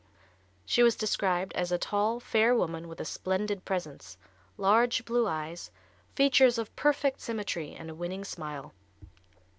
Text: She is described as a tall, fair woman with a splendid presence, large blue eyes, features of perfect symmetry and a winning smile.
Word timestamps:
She 0.65 0.81
is 0.81 0.95
described 0.95 1.53
as 1.53 1.71
a 1.71 1.77
tall, 1.77 2.19
fair 2.19 2.55
woman 2.55 2.87
with 2.87 2.99
a 2.99 3.05
splendid 3.05 3.65
presence, 3.65 4.17
large 4.57 5.05
blue 5.05 5.27
eyes, 5.27 5.69
features 6.15 6.57
of 6.57 6.75
perfect 6.75 7.21
symmetry 7.21 7.75
and 7.75 7.87
a 7.91 7.93
winning 7.93 8.23
smile. 8.25 8.73